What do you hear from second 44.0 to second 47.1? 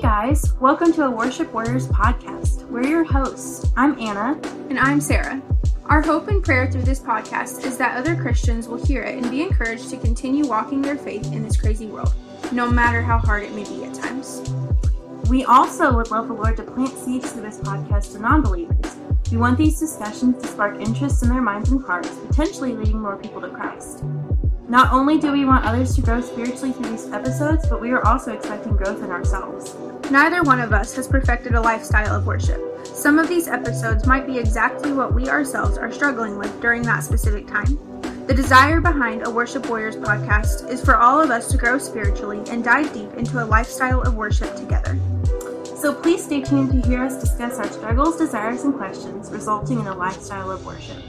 of worship together. So please stay tuned to hear